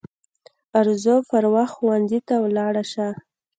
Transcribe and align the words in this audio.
ارزو 0.79 1.15
پر 1.29 1.43
وخت 1.55 1.73
ښوونځي 1.77 2.19
ته 2.27 2.35
ولاړه 2.45 2.83
سه 2.93 3.07